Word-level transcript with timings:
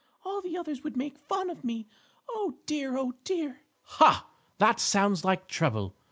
All 0.25 0.41
the 0.41 0.57
others 0.57 0.83
would 0.83 0.97
make 0.97 1.15
fun 1.19 1.51
of 1.51 1.63
me! 1.63 1.87
Oh, 2.27 2.57
dear! 2.65 2.97
Oh, 2.97 3.13
dear!" 3.23 3.61
"Ha! 3.83 4.27
That 4.57 4.79
sounds 4.79 5.23
like 5.23 5.47
trouble!" 5.47 5.93